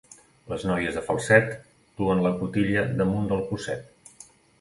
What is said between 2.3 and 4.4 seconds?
cotilla damunt del cosset.